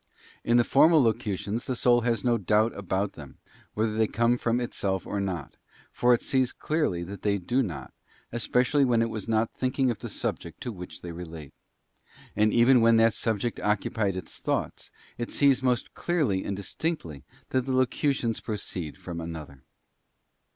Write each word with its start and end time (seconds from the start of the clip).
In 0.43 0.57
the 0.57 0.63
formal 0.63 0.99
locutions 1.03 1.65
the 1.65 1.75
soul 1.75 2.01
has 2.01 2.23
no 2.23 2.39
doubt 2.39 2.73
about 2.75 3.13
them, 3.13 3.37
whether 3.75 3.95
they 3.95 4.07
come 4.07 4.35
from 4.35 4.59
itself 4.59 5.05
or 5.05 5.19
not; 5.21 5.57
for 5.91 6.11
it 6.11 6.23
sees 6.23 6.51
clearly 6.51 7.03
that 7.03 7.21
they 7.21 7.37
do 7.37 7.61
not—especially 7.61 8.83
when 8.83 9.03
it 9.03 9.11
was 9.11 9.27
not 9.27 9.53
thinking 9.53 9.91
of 9.91 9.99
the 9.99 10.09
subject 10.09 10.59
to 10.61 10.71
which 10.71 11.03
they 11.03 11.11
relate; 11.11 11.53
and 12.35 12.51
even 12.51 12.81
when 12.81 12.97
that 12.97 13.13
subject 13.13 13.59
occupied 13.59 14.15
its 14.15 14.39
thoughts, 14.39 14.89
it 15.19 15.29
sees 15.29 15.61
most 15.61 15.93
clearly 15.93 16.41
_and 16.41 16.55
distinctly, 16.55 17.23
that 17.49 17.67
the 17.67 17.71
locutions 17.75 18.39
proceed 18.39 18.97
from 18.97 19.21
another. 19.21 19.61